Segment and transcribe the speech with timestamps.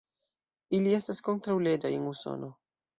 [0.79, 2.55] Ili estas kontraŭleĝaj en Usono.